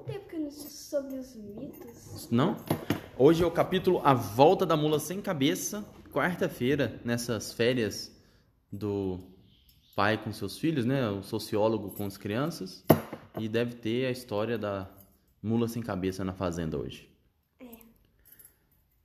[0.00, 2.28] tempo que eu não sobre os mitos.
[2.30, 2.56] Não?
[3.16, 8.14] Hoje é o capítulo A Volta da Mula Sem Cabeça, quarta-feira, nessas férias
[8.72, 9.18] do
[9.96, 11.08] pai com seus filhos, né?
[11.10, 12.84] O sociólogo com as crianças.
[13.38, 14.88] E deve ter a história da
[15.42, 17.08] mula sem cabeça na fazenda hoje.
[17.60, 17.66] É.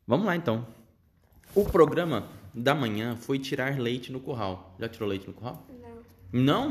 [0.08, 0.66] Vamos lá então.
[1.56, 4.76] O programa da manhã foi tirar leite no curral.
[4.80, 5.66] Já tirou leite no curral?
[5.70, 6.70] Não, Não?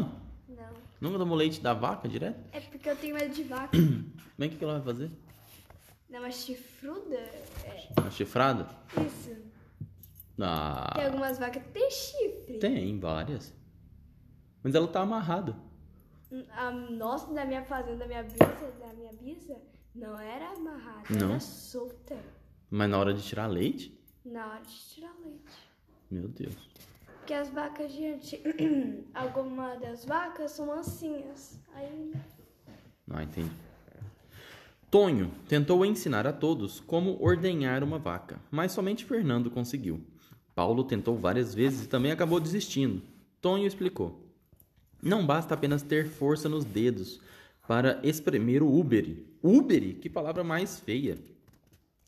[0.48, 0.81] não.
[1.02, 2.38] Nunca tomou leite da vaca direto?
[2.52, 3.76] É porque eu tenho medo de vaca.
[4.38, 5.10] Bem, o que que ela vai fazer?
[6.08, 7.16] Não, mas chifruda?
[7.16, 8.68] É Uma chifrada?
[9.04, 9.36] isso.
[10.40, 12.58] Ah, Tem algumas vacas que tem chifre.
[12.60, 13.52] tem várias.
[14.62, 15.56] Mas ela tá amarrada.
[16.52, 19.60] A nossa, da minha fazenda, da minha bisa, da minha bisa,
[19.96, 21.30] não era amarrada, Não?
[21.30, 22.16] era solta.
[22.70, 24.00] Mas na hora de tirar leite?
[24.24, 25.52] Na hora de tirar leite.
[26.08, 26.54] Meu Deus.
[27.22, 28.42] Porque as vacas, gente,
[29.14, 31.56] algumas das vacas são mansinhas.
[31.72, 32.12] Aí,
[33.08, 33.50] Ah, entendi.
[34.90, 40.00] Tonho tentou ensinar a todos como ordenhar uma vaca, mas somente Fernando conseguiu.
[40.52, 43.00] Paulo tentou várias vezes e também acabou desistindo.
[43.40, 44.20] Tonho explicou:
[45.00, 47.20] Não basta apenas ter força nos dedos
[47.68, 49.24] para espremer o úbere.
[49.40, 49.94] Úbere?
[49.94, 51.16] Que palavra mais feia!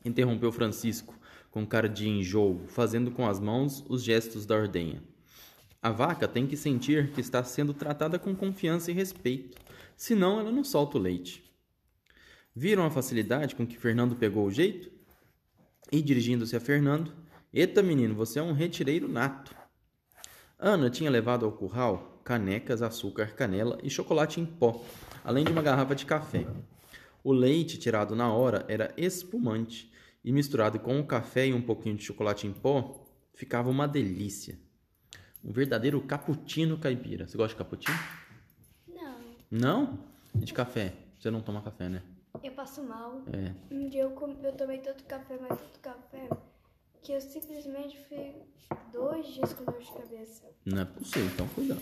[0.05, 1.19] Interrompeu Francisco,
[1.51, 5.03] com cara de enjoo, fazendo com as mãos os gestos da ordenha.
[5.81, 9.57] A vaca tem que sentir que está sendo tratada com confiança e respeito,
[9.97, 11.43] senão ela não solta o leite.
[12.55, 14.89] Viram a facilidade com que Fernando pegou o jeito?
[15.91, 17.11] E dirigindo-se a Fernando,
[17.57, 19.55] Eita menino, você é um retireiro nato.
[20.59, 24.83] Ana tinha levado ao curral canecas, açúcar, canela e chocolate em pó,
[25.23, 26.45] além de uma garrafa de café.
[27.23, 29.89] O leite tirado na hora era espumante
[30.25, 34.57] e misturado com o café e um pouquinho de chocolate em pó, ficava uma delícia.
[35.43, 37.27] Um verdadeiro cappuccino caipira.
[37.27, 37.95] Você gosta de cappuccino?
[38.87, 39.19] não.
[39.51, 39.99] Não?
[40.33, 40.93] E de café?
[41.19, 42.01] Você não toma café, né?
[42.43, 43.21] Eu passo mal.
[43.31, 43.53] É.
[43.73, 46.27] Um dia eu, com- eu tomei tanto café, mas tanto café,
[47.03, 48.41] que eu simplesmente fiquei
[48.91, 50.43] dois dias com dor de cabeça.
[50.65, 51.81] Não é possível, então cuidado.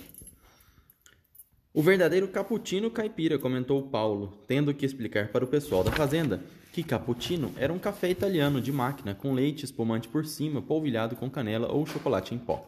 [1.74, 6.44] O verdadeiro cappuccino caipira, comentou Paulo, tendo que explicar para o pessoal da fazenda
[6.74, 11.30] que cappuccino era um café italiano de máquina com leite espumante por cima, polvilhado com
[11.30, 12.66] canela ou chocolate em pó.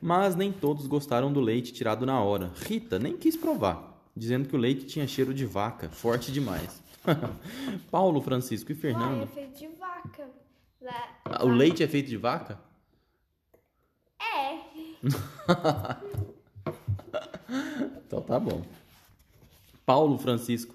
[0.00, 2.52] Mas nem todos gostaram do leite tirado na hora.
[2.54, 6.80] Rita nem quis provar, dizendo que o leite tinha cheiro de vaca, forte demais.
[7.90, 9.26] Paulo, Francisco e Lá é Fernando.
[9.26, 10.28] feito de vaca.
[10.80, 12.60] Lá, Ah, O leite é feito de vaca?
[14.20, 14.58] É.
[18.06, 18.62] Então tá bom.
[19.84, 20.74] Paulo, Francisco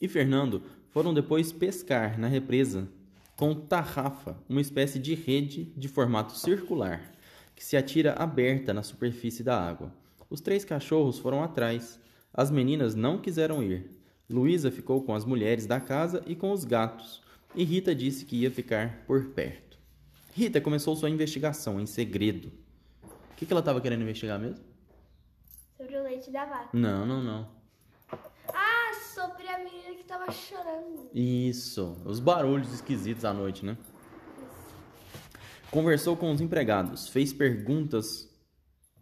[0.00, 0.62] e Fernando
[0.98, 2.88] foram depois pescar na represa
[3.36, 7.12] com tarrafa, uma espécie de rede de formato circular
[7.54, 9.94] que se atira aberta na superfície da água.
[10.28, 12.00] Os três cachorros foram atrás.
[12.34, 13.88] As meninas não quiseram ir.
[14.28, 17.22] Luísa ficou com as mulheres da casa e com os gatos,
[17.54, 19.78] e Rita disse que ia ficar por perto.
[20.34, 22.50] Rita começou sua investigação em segredo.
[23.04, 24.64] O que, que ela estava querendo investigar mesmo?
[25.76, 26.70] Sobre o leite da vaca.
[26.72, 27.57] Não, não, não.
[29.18, 31.10] Sobre a menina que tava chorando.
[31.12, 33.76] Isso, os barulhos esquisitos à noite, né?
[35.72, 38.32] Conversou com os empregados, fez perguntas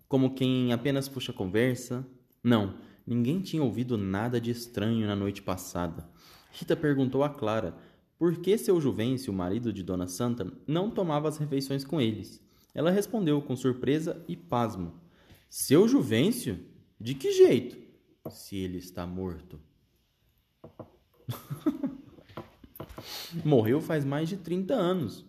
[0.09, 2.07] como quem apenas puxa conversa.
[2.43, 6.09] Não, ninguém tinha ouvido nada de estranho na noite passada.
[6.51, 7.77] Rita perguntou a Clara
[8.19, 12.43] por que seu Juvencio, o marido de Dona Santa, não tomava as refeições com eles.
[12.75, 14.99] Ela respondeu com surpresa e pasmo:
[15.51, 16.59] Seu Juvencio?
[16.99, 17.77] De que jeito?
[18.31, 19.61] Se ele está morto.
[23.45, 25.25] Morreu faz mais de 30 anos.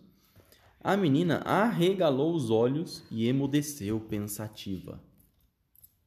[0.80, 5.02] A menina arregalou os olhos e emudeceu pensativa.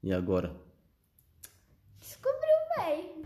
[0.02, 0.56] E agora?
[2.00, 2.40] Descobriu
[2.78, 3.22] bem.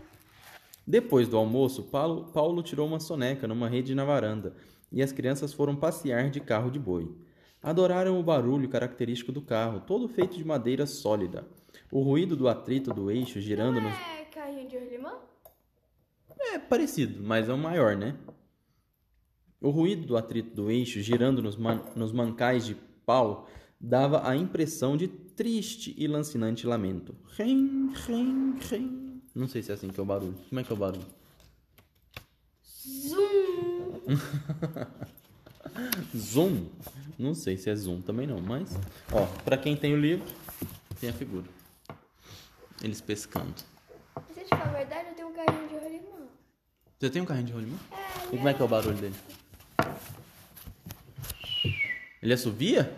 [0.86, 4.54] Depois do almoço, Paulo, Paulo tirou uma soneca numa rede na varanda
[4.92, 7.16] e as crianças foram passear de carro de boi.
[7.62, 11.46] Adoraram o barulho característico do carro, todo feito de madeira sólida.
[11.90, 13.92] O ruído do atrito do eixo girando nos.
[13.92, 15.14] é carrinho de rolimã?
[16.52, 18.16] É parecido, mas é o maior, né?
[19.60, 23.48] O ruído do atrito do eixo girando nos, man- nos mancais de pau
[23.80, 27.14] dava a impressão de triste e lancinante lamento.
[27.36, 29.22] Rim, rim, rim.
[29.34, 30.34] Não sei se é assim que é o barulho.
[30.48, 31.04] Como é que é o barulho?
[32.64, 34.00] Zoom!
[36.16, 36.66] Zoom?
[37.18, 38.74] Não sei se é zoom também não, mas...
[39.12, 40.26] Ó, pra quem tem o livro,
[41.00, 41.46] tem a figura.
[42.82, 43.54] Eles pescando.
[44.32, 46.26] Se eu te falar a verdade, eu tenho um carrinho de rolimã.
[46.98, 47.76] Você tem um carrinho de rolimã?
[47.92, 49.14] É, E como é que é o barulho dele?
[52.22, 52.92] Ele assovia?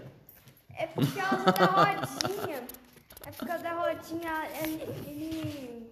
[0.77, 2.63] É por causa da rodinha.
[3.27, 4.49] É por causa da rodinha.
[4.63, 4.83] Ele.
[5.07, 5.89] ele-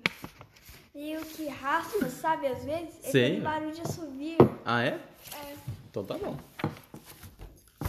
[0.94, 3.24] E o que raspa, sabe, às vezes, é Sei.
[3.26, 4.58] aquele barulho de assovio.
[4.64, 4.98] Ah, é?
[5.34, 5.54] É.
[5.90, 6.36] Então tá bom.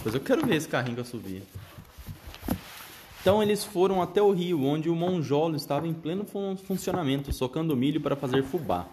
[0.03, 1.41] Pois eu quero ver esse carrinho que assovia.
[3.21, 7.75] Então eles foram até o rio, onde o monjolo estava em pleno fun- funcionamento, socando
[7.77, 8.85] milho para fazer fubá.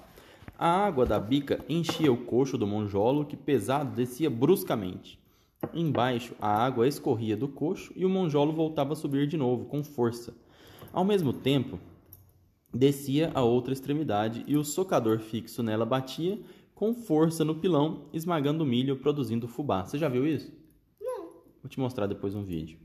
[0.56, 5.18] A água da bica enchia o coxo do monjolo, que pesado descia bruscamente.
[5.72, 9.82] Embaixo, a água escorria do coxo e o monjolo voltava a subir de novo, com
[9.82, 10.32] força.
[10.92, 11.80] Ao mesmo tempo,
[12.72, 16.40] descia a outra extremidade e o socador fixo nela batia
[16.72, 19.84] com força no pilão, esmagando o milho, produzindo fubá.
[19.84, 20.52] Você já viu isso?
[21.00, 21.30] Não.
[21.62, 22.78] Vou te mostrar depois um vídeo.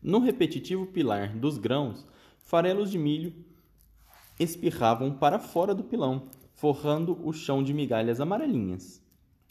[0.00, 2.06] No repetitivo pilar dos grãos,
[2.38, 3.32] farelos de milho
[4.38, 9.00] espirravam para fora do pilão, forrando o chão de migalhas amarelinhas.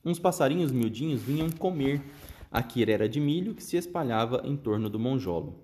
[0.03, 2.01] Uns passarinhos miudinhos vinham comer
[2.51, 5.63] a quirera de milho que se espalhava em torno do monjolo.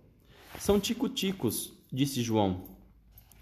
[0.60, 2.64] São tico-ticos, disse João.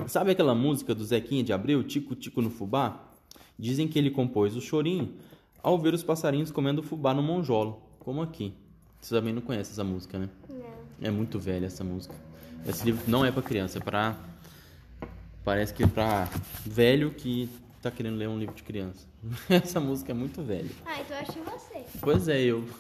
[0.08, 3.12] Sabe aquela música do Zequinha de Abreu, Tico-Tico no Fubá?
[3.58, 5.14] Dizem que ele compôs o chorinho
[5.62, 8.54] ao ver os passarinhos comendo fubá no monjolo, como aqui.
[9.02, 10.30] Você também não conhece essa música, né?
[10.48, 10.66] Não.
[11.02, 12.16] É muito velha essa música.
[12.66, 14.18] Esse livro não é pra criança, é pra.
[15.44, 16.30] Parece que é pra
[16.66, 17.50] velho que
[17.82, 19.08] tá querendo ler um livro de criança.
[19.50, 20.70] Essa música é muito velha.
[20.86, 21.86] Ah, então eu que você.
[22.02, 22.64] Pois é, eu.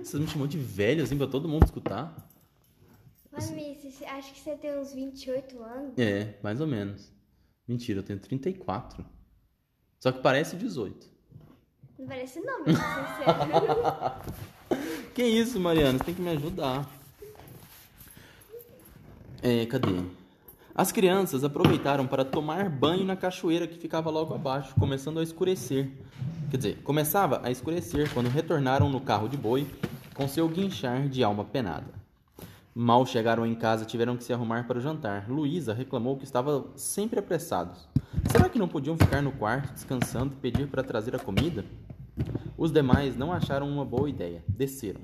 [0.00, 2.14] Você me chamou de velho assim pra todo mundo escutar?
[3.32, 5.98] Mas, Miss, você- acho que você tem uns 28 anos.
[5.98, 7.12] É, mais ou menos.
[7.66, 9.04] Mentira, eu tenho 34.
[9.98, 11.06] Só que parece 18.
[11.98, 12.80] Não parece não, sincero.
[15.14, 15.98] Que isso, Mariana?
[15.98, 16.88] Você tem que me ajudar.
[19.42, 20.04] É, cadê?
[20.80, 25.90] As crianças aproveitaram para tomar banho na cachoeira que ficava logo abaixo, começando a escurecer.
[26.50, 29.66] Quer dizer, começava a escurecer quando retornaram no carro de boi
[30.14, 31.92] com seu guinchar de alma penada.
[32.74, 35.28] Mal chegaram em casa, tiveram que se arrumar para o jantar.
[35.28, 37.86] Luísa reclamou que estavam sempre apressados.
[38.32, 41.62] Será que não podiam ficar no quarto descansando e pedir para trazer a comida?
[42.56, 44.42] Os demais não acharam uma boa ideia.
[44.48, 45.02] Desceram.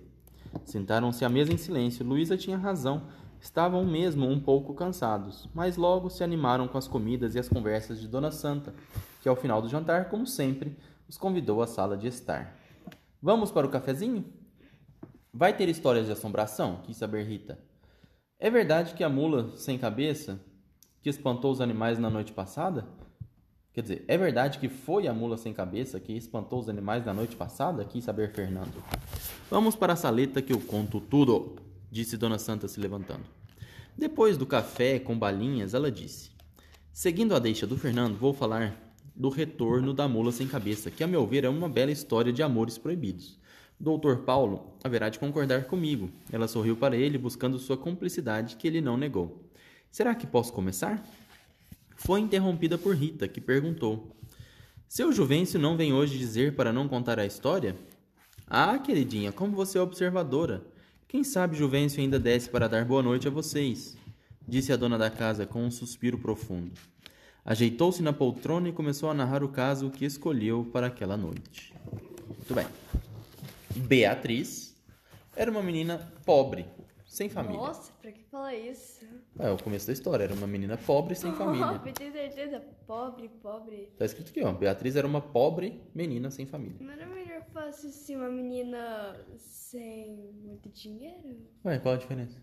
[0.65, 2.03] Sentaram-se à mesa em silêncio.
[2.03, 3.03] Luísa tinha razão.
[3.41, 8.01] Estavam mesmo um pouco cansados, mas logo se animaram com as comidas e as conversas
[8.01, 8.75] de Dona Santa,
[9.23, 10.77] que ao final do jantar, como sempre,
[11.09, 12.57] os convidou à sala de estar.
[13.23, 14.25] Vamos para o cafezinho?
[15.33, 16.81] Vai ter histórias de assombração?
[16.85, 17.59] Quis saber Rita.
[18.39, 20.41] É verdade que a mula sem cabeça
[21.03, 22.87] que espantou os animais na noite passada?
[23.73, 27.13] Quer dizer, é verdade que foi a mula sem cabeça que espantou os animais na
[27.13, 27.85] noite passada?
[27.85, 28.83] Quis saber Fernando.
[29.51, 31.57] Vamos para a saleta que eu conto tudo,
[31.97, 33.25] disse Dona Santa se levantando.
[33.97, 36.31] Depois do café com balinhas, ela disse:
[36.93, 41.07] Seguindo a deixa do Fernando, vou falar do retorno da mula sem cabeça, que a
[41.07, 43.39] meu ver é uma bela história de amores proibidos.
[43.81, 46.11] Doutor Paulo haverá de concordar comigo.
[46.31, 49.51] Ela sorriu para ele, buscando sua cumplicidade, que ele não negou.
[49.91, 51.03] Será que posso começar?
[51.97, 54.15] Foi interrompida por Rita, que perguntou:
[54.87, 57.75] Seu Juvencio não vem hoje dizer para não contar a história?
[58.47, 60.76] Ah, queridinha, como você é observadora.
[61.09, 63.97] Quem sabe Juvencio ainda desce para dar boa noite a vocês,
[64.47, 66.73] disse a dona da casa com um suspiro profundo.
[67.45, 71.73] Ajeitou-se na poltrona e começou a narrar o caso que escolheu para aquela noite.
[72.27, 72.67] Muito bem.
[73.77, 74.77] Beatriz
[75.37, 76.67] era uma menina pobre,
[77.07, 77.57] sem família.
[77.57, 79.07] Nossa, pra que falar isso?
[79.39, 81.67] É o começo da história, era uma menina pobre sem família.
[81.77, 82.61] Oh, tem certeza.
[82.85, 83.93] Pobre, pobre.
[83.97, 84.53] Tá escrito aqui, ó.
[84.53, 86.79] Beatriz era uma pobre menina sem família.
[86.81, 87.16] Não
[87.57, 91.37] que fosse assim uma menina sem muito dinheiro?
[91.65, 92.37] Ué, qual a diferença?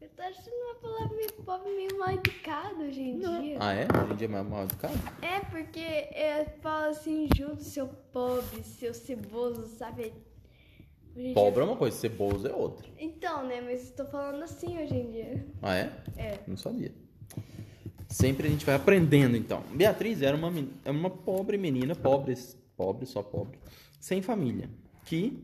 [0.00, 3.56] Eu tô achando uma palavra meio pobre, meio mal educada hoje em dia.
[3.60, 3.86] Ah, é?
[4.02, 4.94] Hoje em dia é mais mal educado?
[5.22, 10.12] É, porque é, fala assim junto, seu pobre, seu ceboso, sabe?
[11.16, 12.88] Hoje em Pobre é uma coisa, ceboso é outra.
[12.98, 13.60] Então, né?
[13.60, 15.46] Mas eu tô falando assim hoje em dia.
[15.62, 15.92] Ah, é?
[16.16, 16.38] É.
[16.46, 16.92] Não sabia.
[18.08, 19.62] Sempre a gente vai aprendendo, então.
[19.74, 22.34] Beatriz era uma, men- era uma pobre menina, pobre,
[22.78, 23.58] pobre, só pobre,
[23.98, 24.70] sem família,
[25.04, 25.42] que,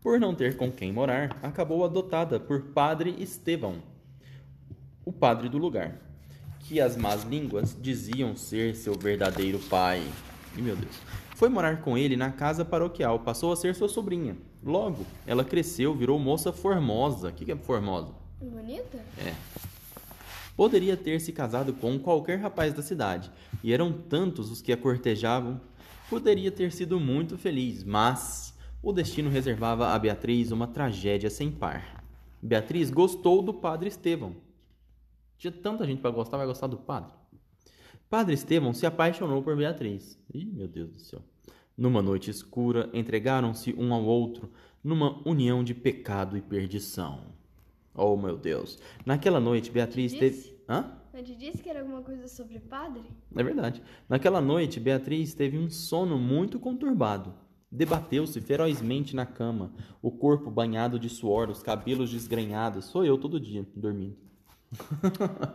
[0.00, 3.82] por não ter com quem morar, acabou adotada por Padre Estevão,
[5.04, 6.00] o padre do lugar,
[6.60, 10.02] que as más línguas diziam ser seu verdadeiro pai.
[10.56, 10.96] E meu Deus.
[11.34, 14.36] Foi morar com ele na casa paroquial, passou a ser sua sobrinha.
[14.64, 17.28] Logo, ela cresceu, virou moça formosa.
[17.28, 18.14] O que que é formosa?
[18.40, 18.98] Bonita?
[19.18, 19.34] É.
[20.56, 23.30] Poderia ter se casado com qualquer rapaz da cidade,
[23.62, 25.60] e eram tantos os que a cortejavam.
[26.08, 32.04] Poderia ter sido muito feliz, mas o destino reservava a Beatriz uma tragédia sem par.
[32.40, 34.36] Beatriz gostou do padre Estevão.
[35.36, 37.10] Tinha tanta gente para gostar, vai gostar do padre.
[38.08, 40.16] Padre Estevão se apaixonou por Beatriz.
[40.32, 41.22] Ih, meu Deus do céu.
[41.76, 44.50] Numa noite escura, entregaram-se um ao outro
[44.82, 47.34] numa união de pecado e perdição.
[47.92, 48.78] Oh, meu Deus.
[49.04, 50.56] Naquela noite, Beatriz teve.
[50.68, 50.92] Hã?
[51.18, 53.02] Onde disse que era alguma coisa sobre padre?
[53.34, 53.82] É verdade.
[54.06, 57.32] Naquela noite, Beatriz teve um sono muito conturbado.
[57.72, 62.84] Debateu-se ferozmente na cama, o corpo banhado de suor, os cabelos desgrenhados.
[62.84, 64.14] Sou eu todo dia, dormindo.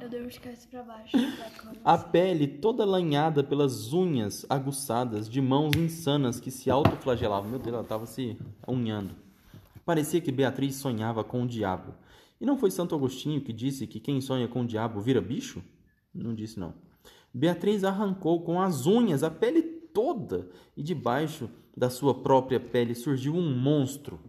[0.01, 1.15] Eu devo de cabeça pra baixo.
[1.57, 1.75] cama.
[1.85, 7.51] A pele toda lanhada pelas unhas aguçadas de mãos insanas que se autoflagelavam.
[7.51, 8.35] Meu Deus, ela estava se
[8.67, 9.15] unhando.
[9.85, 11.93] Parecia que Beatriz sonhava com o diabo.
[12.41, 15.63] E não foi Santo Agostinho que disse que quem sonha com o diabo vira bicho?
[16.11, 16.73] Não disse, não.
[17.31, 23.35] Beatriz arrancou com as unhas a pele toda e debaixo da sua própria pele surgiu
[23.35, 24.19] um monstro.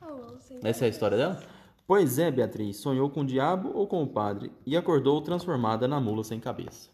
[0.00, 1.42] Oh, Essa é a história dela?
[1.86, 6.00] Pois é, Beatriz, sonhou com o diabo ou com o padre e acordou transformada na
[6.00, 6.90] mula sem cabeça.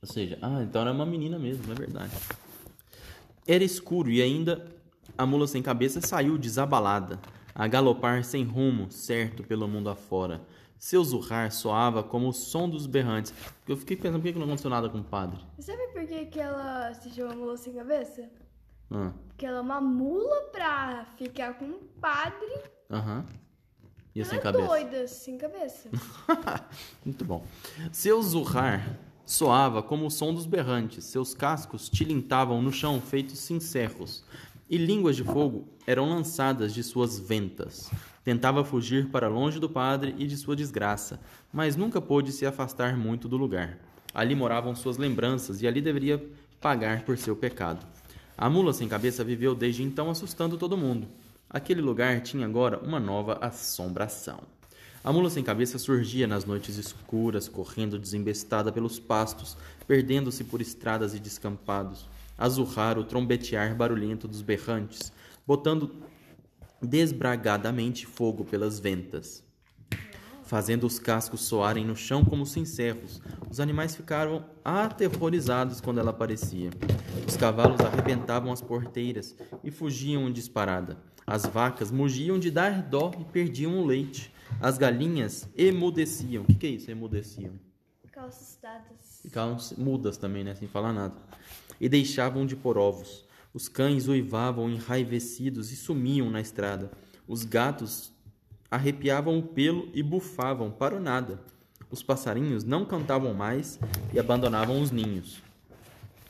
[0.00, 2.14] Ou seja, ah, então era uma menina mesmo, é verdade.
[3.46, 4.66] Era escuro e ainda
[5.16, 7.20] a mula sem cabeça saiu desabalada,
[7.54, 10.40] a galopar sem rumo, certo pelo mundo afora.
[10.78, 13.34] Seu zurrar soava como o som dos berrantes.
[13.68, 15.38] Eu fiquei pensando, por que não aconteceu nada com o padre?
[15.58, 18.28] E Sabe por que, que ela se chama mula sem cabeça?
[18.90, 22.62] Ah, Porque ela é uma mula pra ficar com um padre.
[22.90, 23.24] Aham.
[24.14, 24.66] E eu Ela sem é cabeça?
[24.66, 25.88] doida, sem cabeça.
[27.04, 27.44] Muito bom.
[27.92, 31.04] Seu zurrar soava como o som dos berrantes.
[31.04, 34.24] Seus cascos tilintavam no chão feitos cincerros.
[34.70, 37.90] E línguas de fogo eram lançadas de suas ventas.
[38.22, 41.18] Tentava fugir para longe do padre e de sua desgraça,
[41.52, 43.80] mas nunca pôde se afastar muito do lugar.
[44.14, 46.24] Ali moravam suas lembranças e ali deveria
[46.60, 47.84] pagar por seu pecado.
[48.38, 51.08] A mula sem cabeça viveu desde então assustando todo mundo.
[51.50, 54.38] Aquele lugar tinha agora uma nova assombração.
[55.02, 59.56] A mula sem cabeça surgia nas noites escuras, correndo desembestada pelos pastos,
[59.88, 62.06] perdendo-se por estradas e descampados,
[62.40, 65.12] a zurrar o trombetear barulhento dos berrantes,
[65.46, 66.02] botando
[66.80, 69.44] desbragadamente fogo pelas ventas.
[70.42, 76.70] Fazendo os cascos soarem no chão como cincerros, os animais ficaram aterrorizados quando ela aparecia.
[77.28, 80.98] Os cavalos arrebentavam as porteiras e fugiam em disparada.
[81.26, 84.32] As vacas mugiam de dar dó e perdiam o leite.
[84.60, 86.42] As galinhas emudeciam.
[86.42, 86.90] O que, que é isso?
[86.90, 87.52] Emudeciam.
[88.02, 89.20] Ficavam assustadas.
[89.22, 90.54] Ficavam mudas também, né?
[90.56, 91.14] Sem falar nada.
[91.80, 93.24] E deixavam de pôr ovos.
[93.54, 96.90] Os cães uivavam enraivecidos e sumiam na estrada.
[97.26, 98.12] Os gatos
[98.70, 101.40] arrepiavam o pelo e bufavam para o nada.
[101.90, 103.80] Os passarinhos não cantavam mais
[104.12, 105.42] e abandonavam os ninhos.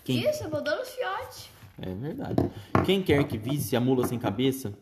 [0.04, 1.50] Quem- Isso, abandona os fiotes.
[1.82, 2.50] É verdade.
[2.86, 4.72] Quem quer que visse a mula sem cabeça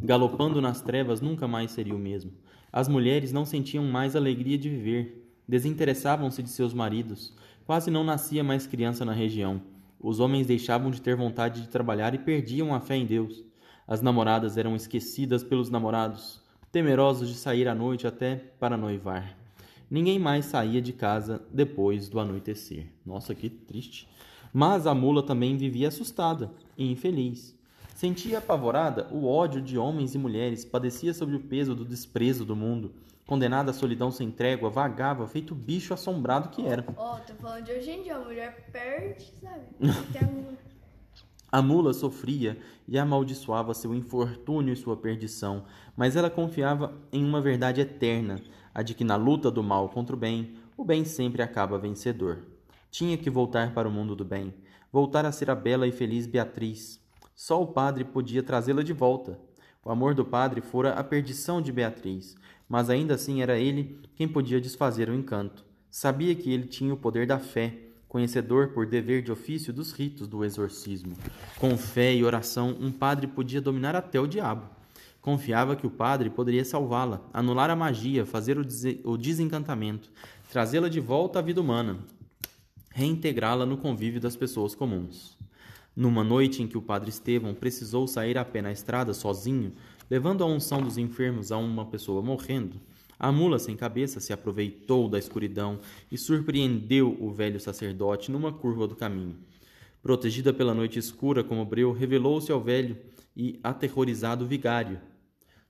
[0.00, 2.32] galopando nas trevas nunca mais seria o mesmo.
[2.72, 7.34] As mulheres não sentiam mais alegria de viver, desinteressavam-se de seus maridos,
[7.68, 9.60] quase não nascia mais criança na região.
[10.00, 13.44] Os homens deixavam de ter vontade de trabalhar e perdiam a fé em Deus.
[13.86, 16.40] As namoradas eram esquecidas pelos namorados,
[16.72, 19.36] temerosos de sair à noite até para noivar.
[19.90, 22.86] Ninguém mais saía de casa depois do anoitecer.
[23.04, 24.08] Nossa, que triste.
[24.50, 27.54] Mas a mula também vivia assustada e infeliz.
[27.94, 32.56] Sentia apavorada o ódio de homens e mulheres, padecia sob o peso do desprezo do
[32.56, 32.94] mundo.
[33.28, 36.82] Condenada à solidão sem trégua, vagava, feito bicho assombrado que era.
[36.96, 39.66] Ó, tô falando de hoje em dia, a mulher perde, sabe?
[41.50, 45.64] A mula sofria e amaldiçoava seu infortúnio e sua perdição,
[45.96, 48.38] mas ela confiava em uma verdade eterna,
[48.74, 52.44] a de que na luta do mal contra o bem, o bem sempre acaba vencedor.
[52.90, 54.54] Tinha que voltar para o mundo do bem,
[54.92, 57.00] voltar a ser a bela e feliz Beatriz.
[57.34, 59.38] Só o padre podia trazê-la de volta.
[59.84, 62.36] O amor do padre fora a perdição de Beatriz,
[62.68, 65.64] mas ainda assim era ele quem podia desfazer o encanto.
[65.90, 67.74] Sabia que ele tinha o poder da fé,
[68.06, 71.16] conhecedor por dever de ofício dos ritos do exorcismo.
[71.58, 74.66] Com fé e oração, um padre podia dominar até o diabo.
[75.20, 80.10] Confiava que o padre poderia salvá-la, anular a magia, fazer o, dese- o desencantamento,
[80.50, 81.98] trazê-la de volta à vida humana,
[82.90, 85.36] reintegrá-la no convívio das pessoas comuns.
[85.98, 89.72] Numa noite em que o padre Estevão precisou sair a pé na estrada sozinho,
[90.08, 92.80] levando a unção dos enfermos a uma pessoa morrendo,
[93.18, 98.86] a mula sem cabeça se aproveitou da escuridão e surpreendeu o velho sacerdote numa curva
[98.86, 99.34] do caminho.
[100.00, 102.96] Protegida pela noite escura como breu, revelou-se ao velho
[103.36, 105.00] e aterrorizado vigário.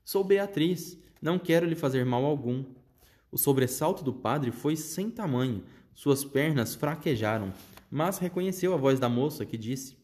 [0.04, 2.66] Sou Beatriz, não quero lhe fazer mal algum.
[3.32, 5.62] O sobressalto do padre foi sem tamanho,
[5.94, 7.50] suas pernas fraquejaram,
[7.90, 9.96] mas reconheceu a voz da moça que disse: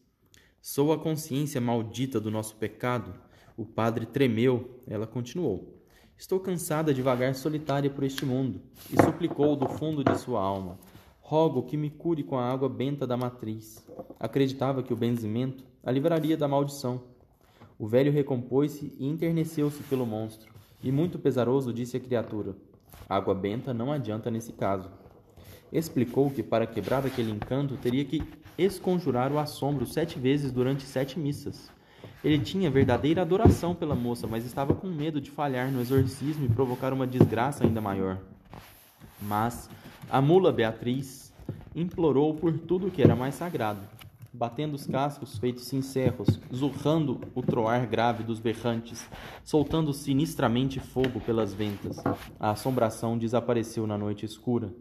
[0.67, 3.13] Sou a consciência maldita do nosso pecado.
[3.55, 5.79] O padre tremeu, ela continuou:
[6.17, 8.59] Estou cansada de vagar solitária por este mundo,
[8.91, 10.79] e suplicou do fundo de sua alma:
[11.21, 13.85] Rogo que me cure com a água benta da matriz.
[14.19, 17.03] Acreditava que o benzimento a livraria da maldição.
[17.77, 22.55] O velho recompôs-se e enterneceu-se pelo monstro, e muito pesaroso disse a criatura:
[23.07, 24.89] Água benta não adianta nesse caso.
[25.71, 28.23] Explicou que para quebrar aquele encanto teria que
[28.57, 31.69] esconjurar o assombro sete vezes durante sete missas.
[32.23, 36.49] Ele tinha verdadeira adoração pela moça, mas estava com medo de falhar no exorcismo e
[36.49, 38.17] provocar uma desgraça ainda maior.
[39.21, 39.69] Mas
[40.09, 41.33] a mula Beatriz
[41.75, 43.81] implorou por tudo que era mais sagrado,
[44.31, 49.05] batendo os cascos feitos sincerros, zurrando o troar grave dos berrantes,
[49.43, 51.97] soltando sinistramente fogo pelas ventas.
[52.39, 54.73] A assombração desapareceu na noite escura,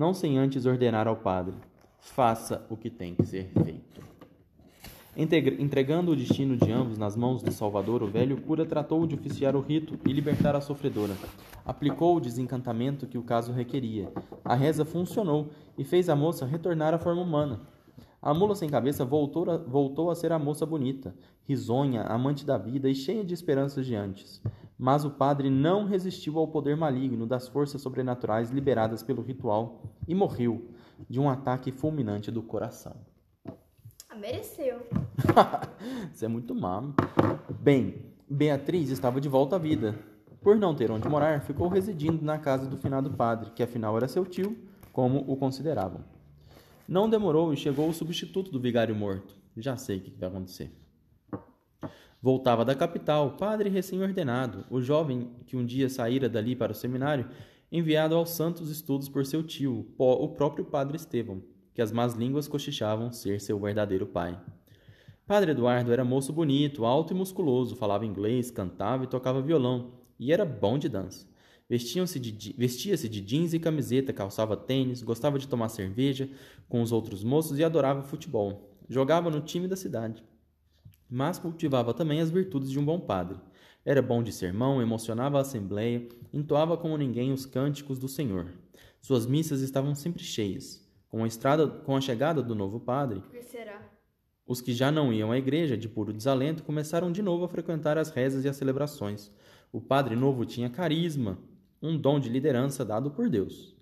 [0.00, 1.54] não sem antes ordenar ao padre:
[1.98, 4.00] faça o que tem que ser feito.
[5.14, 9.54] Entregando o destino de ambos nas mãos do Salvador, o velho cura tratou de oficiar
[9.54, 11.14] o rito e libertar a sofredora.
[11.66, 14.10] Aplicou o desencantamento que o caso requeria.
[14.42, 17.60] A reza funcionou e fez a moça retornar à forma humana.
[18.22, 21.14] A mula sem cabeça voltou a, voltou a ser a moça bonita,
[21.46, 24.40] risonha, amante da vida e cheia de esperanças de antes.
[24.82, 30.14] Mas o padre não resistiu ao poder maligno das forças sobrenaturais liberadas pelo ritual e
[30.14, 30.70] morreu
[31.06, 32.96] de um ataque fulminante do coração.
[34.08, 34.80] Ah, mereceu.
[36.14, 36.82] Isso é muito má.
[37.60, 39.98] Bem, Beatriz estava de volta à vida.
[40.40, 44.08] Por não ter onde morar, ficou residindo na casa do finado padre, que afinal era
[44.08, 44.56] seu tio,
[44.94, 46.00] como o consideravam.
[46.88, 49.36] Não demorou e chegou o substituto do vigário morto.
[49.58, 50.74] Já sei o que vai acontecer.
[52.22, 57.30] Voltava da capital, padre recém-ordenado, o jovem que um dia saíra dali para o seminário,
[57.72, 62.46] enviado aos santos estudos por seu tio, o próprio padre Estevão, que as más línguas
[62.46, 64.38] cochichavam ser seu verdadeiro pai.
[65.26, 70.30] Padre Eduardo era moço bonito, alto e musculoso, falava inglês, cantava e tocava violão, e
[70.30, 71.26] era bom de dança.
[71.70, 76.28] Vestia-se de, vestia de jeans e camiseta, calçava tênis, gostava de tomar cerveja
[76.68, 78.76] com os outros moços e adorava futebol.
[78.88, 80.22] Jogava no time da cidade.
[81.10, 83.36] Mas cultivava também as virtudes de um bom padre.
[83.84, 88.46] Era bom de sermão, emocionava a assembleia, entoava como ninguém os cânticos do Senhor.
[89.00, 90.86] Suas missas estavam sempre cheias.
[91.08, 93.20] Com a, estrada, com a chegada do novo padre,
[94.46, 97.98] os que já não iam à igreja de puro desalento começaram de novo a frequentar
[97.98, 99.30] as rezas e as celebrações.
[99.72, 101.38] O padre novo tinha carisma,
[101.82, 103.74] um dom de liderança dado por Deus.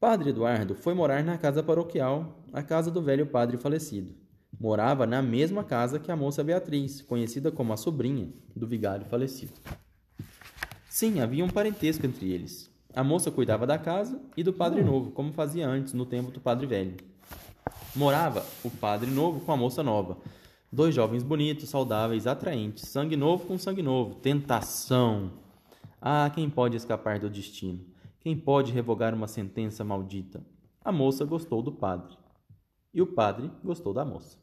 [0.00, 4.14] Padre Eduardo foi morar na casa paroquial, a casa do velho padre falecido.
[4.60, 9.54] Morava na mesma casa que a moça Beatriz, conhecida como a sobrinha do vigário falecido.
[10.88, 12.70] Sim, havia um parentesco entre eles.
[12.94, 16.40] A moça cuidava da casa e do padre novo, como fazia antes no tempo do
[16.40, 16.96] padre velho.
[17.94, 20.18] Morava o padre novo com a moça nova.
[20.70, 25.32] Dois jovens bonitos, saudáveis, atraentes, sangue novo com sangue novo, tentação.
[26.00, 27.80] Ah, quem pode escapar do destino?
[28.20, 30.42] Quem pode revogar uma sentença maldita?
[30.84, 32.16] A moça gostou do padre.
[32.98, 34.36] E o padre gostou da moça.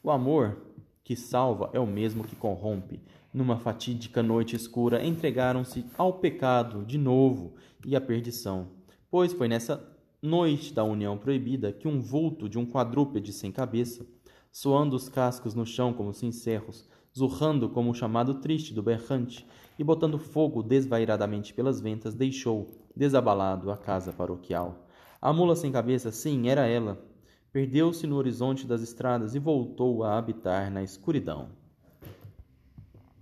[0.00, 0.58] O amor
[1.02, 3.02] que salva é o mesmo que corrompe.
[3.34, 8.68] Numa fatídica noite escura, entregaram-se ao pecado de novo e à perdição.
[9.10, 9.84] Pois foi nessa
[10.22, 14.06] noite da união proibida que um vulto de um quadrúpede sem cabeça,
[14.52, 19.44] soando os cascos no chão como sincerros, zurrando como o chamado triste do berrante
[19.76, 24.86] e botando fogo desvairadamente pelas ventas, deixou, desabalado, a casa paroquial.
[25.20, 27.09] A mula sem cabeça, sim, era ela.
[27.52, 31.48] Perdeu-se no horizonte das estradas e voltou a habitar na escuridão.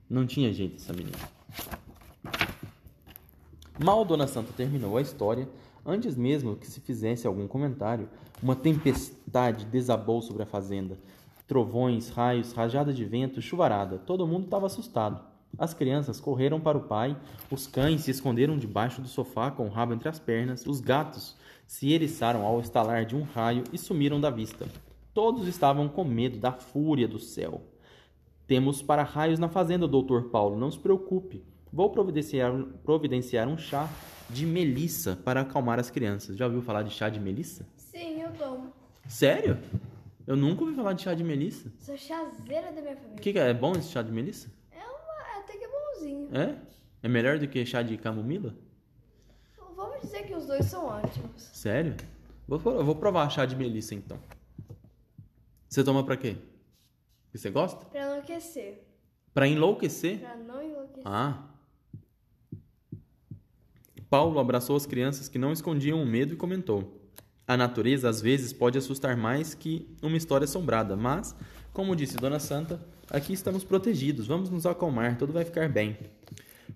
[0.09, 1.17] Não tinha jeito essa menina.
[3.83, 5.49] Mal Dona Santa terminou a história,
[5.85, 8.07] antes mesmo que se fizesse algum comentário,
[8.43, 10.99] uma tempestade desabou sobre a fazenda.
[11.47, 13.97] Trovões, raios, rajada de vento, chuvarada.
[13.97, 15.25] Todo mundo estava assustado.
[15.57, 17.17] As crianças correram para o pai,
[17.51, 21.35] os cães se esconderam debaixo do sofá com o rabo entre as pernas, os gatos
[21.69, 24.67] se eriçaram ao estalar de um raio e sumiram da vista.
[25.13, 27.61] Todos estavam com medo da fúria do céu.
[28.47, 31.45] Temos para raios na fazenda, doutor Paulo, não se preocupe.
[31.71, 32.51] Vou providenciar,
[32.83, 33.87] providenciar um chá
[34.31, 36.39] de melissa para acalmar as crianças.
[36.39, 37.69] Já ouviu falar de chá de melissa?
[37.77, 38.73] Sim, eu tomo.
[39.07, 39.59] Sério?
[40.27, 41.71] Eu nunca ouvi falar de chá de melissa.
[41.81, 43.19] Sou chazeira da minha família.
[43.19, 43.51] O que, que é?
[43.51, 44.51] É bom esse chá de melissa?
[44.73, 46.29] É uma, é até que é bonzinho.
[46.33, 46.57] É?
[47.03, 48.55] É melhor do que chá de camomila?
[49.99, 51.43] Vamos dizer que os dois são ótimos.
[51.53, 51.97] Sério?
[52.47, 54.19] Vou, vou provar chá de melissa então.
[55.69, 56.37] Você toma pra quê?
[57.25, 57.85] Porque você gosta?
[57.87, 58.85] Pra enlouquecer.
[59.35, 60.21] Pra enlouquecer?
[60.21, 61.03] Pra não enlouquecer.
[61.05, 61.43] Ah.
[64.09, 67.03] Paulo abraçou as crianças que não escondiam o medo e comentou:
[67.47, 71.35] A natureza às vezes pode assustar mais que uma história assombrada, mas,
[71.73, 72.81] como disse Dona Santa,
[73.11, 75.99] aqui estamos protegidos, vamos nos acalmar, tudo vai ficar bem.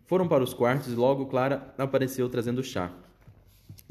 [0.07, 2.93] Foram para os quartos e logo Clara apareceu trazendo chá.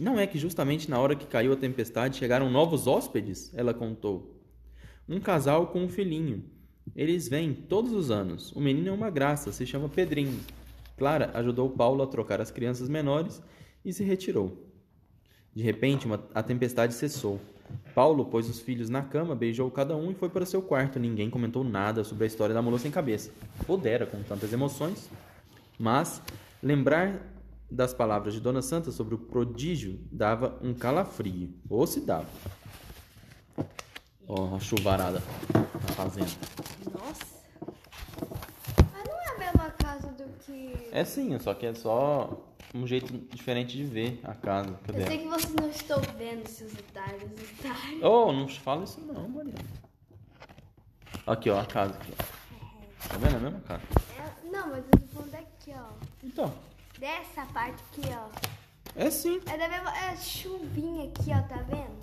[0.02, 3.52] Não é que justamente na hora que caiu a tempestade chegaram novos hóspedes?
[3.54, 4.36] Ela contou.
[5.08, 6.44] Um casal com um filhinho.
[6.96, 8.52] Eles vêm todos os anos.
[8.54, 10.40] O menino é uma graça, se chama Pedrinho.
[10.98, 13.44] Clara ajudou Paulo a trocar as crianças menores
[13.86, 14.68] e se retirou.
[15.54, 17.40] De repente, uma, a tempestade cessou.
[17.94, 20.98] Paulo pôs os filhos na cama, beijou cada um e foi para seu quarto.
[20.98, 23.30] Ninguém comentou nada sobre a história da mula sem cabeça.
[23.68, 25.08] Pudera com tantas emoções,
[25.78, 26.24] mas
[26.64, 27.22] lembrar
[27.72, 31.54] das palavras de Dona Santa sobre o prodígio dava um calafrio.
[31.70, 32.28] Ou se dava.
[34.28, 35.22] Ó, oh, a chuvarada
[35.54, 36.30] na fazenda.
[36.94, 37.26] Nossa.
[38.94, 40.90] Mas não é a mesma casa do que.
[40.92, 44.78] É sim, só que é só um jeito diferente de ver a casa.
[44.86, 45.04] Cadê?
[45.04, 48.04] Eu sei que vocês não estão vendo seus detalhes, detalhes.
[48.04, 49.60] Oh, não fala isso não, Mariana.
[51.26, 53.08] Aqui, ó, a casa aqui, ó.
[53.08, 53.84] Tá vendo a mesma casa?
[54.18, 55.90] É, não, mas eu tô falando daqui, ó.
[56.24, 56.71] Então.
[57.02, 58.30] Dessa parte aqui, ó.
[58.96, 59.42] É sim.
[59.48, 59.90] É da mesma.
[59.90, 61.98] É chuvinha aqui, ó, tá vendo?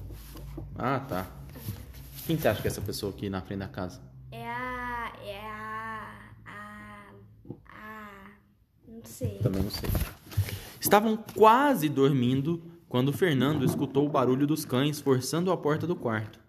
[0.76, 1.24] Ah, tá.
[2.26, 4.00] Quem você acha que é essa pessoa aqui na frente da casa?
[4.32, 5.12] É a.
[5.24, 6.30] É a.
[6.44, 7.10] A.
[7.68, 8.10] A.
[8.88, 9.38] Não sei.
[9.38, 9.88] Também não sei.
[10.80, 16.40] Estavam quase dormindo quando Fernando escutou o barulho dos cães forçando a porta do quarto.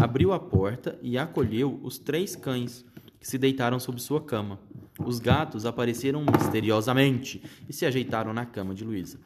[0.00, 2.84] Abriu a porta e acolheu os três cães
[3.26, 4.60] se deitaram sob sua cama.
[5.04, 9.18] Os gatos apareceram misteriosamente e se ajeitaram na cama de Luísa.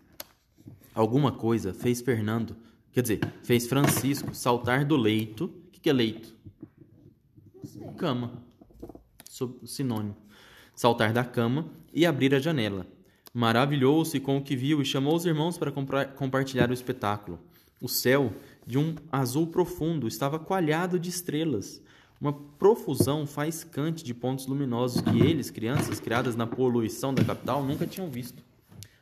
[0.95, 2.57] Alguma coisa fez Fernando,
[2.93, 5.45] quer dizer, fez Francisco saltar do leito.
[5.45, 6.35] O que, que é leito?
[7.99, 8.43] Cama.
[9.67, 10.17] Sinônimo.
[10.75, 12.87] Saltar da cama e abrir a janela.
[13.35, 15.71] Maravilhou-se com o que viu e chamou os irmãos para
[16.17, 17.39] compartilhar o espetáculo.
[17.83, 18.33] O céu,
[18.67, 21.83] de um azul profundo, estava coalhado de estrelas,
[22.21, 27.87] uma profusão faiscante de pontos luminosos que eles, crianças criadas na poluição da capital, nunca
[27.87, 28.43] tinham visto.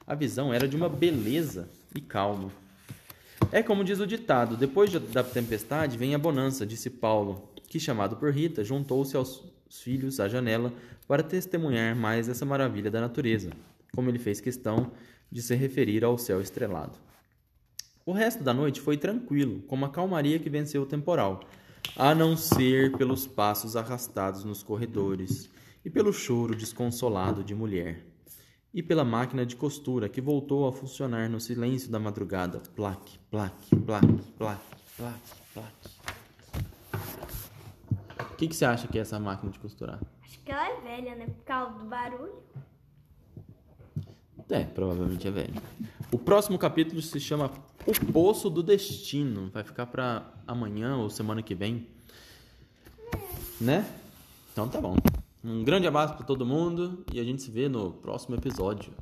[0.07, 2.51] A visão era de uma beleza e calma.
[3.51, 8.17] É como diz o ditado: depois da tempestade vem a bonança, disse Paulo, que, chamado
[8.17, 10.73] por Rita, juntou-se aos filhos à janela
[11.07, 13.51] para testemunhar mais essa maravilha da natureza
[13.99, 14.93] como ele fez questão
[15.29, 16.93] de se referir ao céu estrelado.
[18.07, 21.41] O resto da noite foi tranquilo, com uma calmaria que venceu o temporal,
[21.97, 25.51] a não ser pelos passos arrastados nos corredores
[25.85, 28.05] e pelo choro desconsolado de mulher,
[28.73, 32.61] e pela máquina de costura que voltou a funcionar no silêncio da madrugada.
[32.77, 35.91] Plaque, plaque, plaque, plaque, plaque, plaque.
[38.21, 40.01] O que, que você acha que é essa máquina de costurar?
[40.23, 41.27] Acho que ela é velha, né?
[41.27, 42.35] Por causa do barulho.
[44.51, 45.55] É, provavelmente é velho.
[46.11, 47.51] O próximo capítulo se chama
[47.87, 49.51] O Poço do Destino.
[49.53, 51.87] Vai ficar para amanhã ou semana que vem.
[53.61, 53.87] Né?
[54.53, 54.97] Então tá bom.
[55.45, 58.93] Um grande abraço para todo mundo e a gente se vê no próximo episódio.